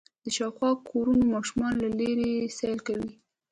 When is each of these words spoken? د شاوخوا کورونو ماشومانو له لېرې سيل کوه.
د 0.23 0.25
شاوخوا 0.37 0.69
کورونو 0.89 1.23
ماشومانو 1.33 1.77
له 1.85 1.89
لېرې 1.99 2.31
سيل 2.57 2.77
کوه. 2.87 3.07